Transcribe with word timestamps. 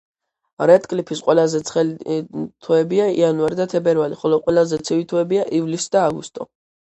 რედკლიფის 0.69 1.19
ყველაზე 1.27 1.59
ცხელი 1.67 2.15
თვეებია 2.67 3.05
იანვარი 3.19 3.59
და 3.61 3.69
თებერვალი, 3.75 4.19
ხოლო 4.23 4.41
ყველაზე 4.47 4.81
ცივი 4.89 5.05
თვეებია 5.13 5.45
ივლისი 5.59 5.93
და 5.97 6.05
აგვისტო. 6.09 6.49